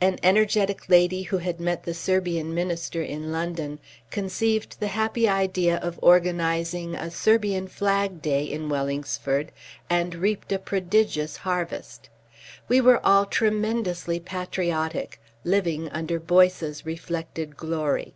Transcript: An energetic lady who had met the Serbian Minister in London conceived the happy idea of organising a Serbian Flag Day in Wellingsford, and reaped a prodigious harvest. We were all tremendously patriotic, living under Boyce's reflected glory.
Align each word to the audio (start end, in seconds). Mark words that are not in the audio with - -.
An 0.00 0.18
energetic 0.22 0.88
lady 0.88 1.24
who 1.24 1.36
had 1.36 1.60
met 1.60 1.82
the 1.82 1.92
Serbian 1.92 2.54
Minister 2.54 3.02
in 3.02 3.30
London 3.30 3.78
conceived 4.10 4.80
the 4.80 4.88
happy 4.88 5.28
idea 5.28 5.76
of 5.76 5.98
organising 6.00 6.94
a 6.94 7.10
Serbian 7.10 7.68
Flag 7.68 8.22
Day 8.22 8.42
in 8.44 8.70
Wellingsford, 8.70 9.52
and 9.90 10.14
reaped 10.14 10.50
a 10.50 10.58
prodigious 10.58 11.36
harvest. 11.36 12.08
We 12.68 12.80
were 12.80 13.04
all 13.04 13.26
tremendously 13.26 14.18
patriotic, 14.18 15.20
living 15.44 15.90
under 15.90 16.18
Boyce's 16.18 16.86
reflected 16.86 17.54
glory. 17.58 18.14